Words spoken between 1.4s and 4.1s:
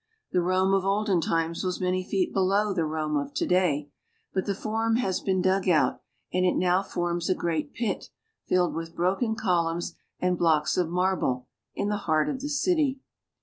was many feet below the Rome of to day,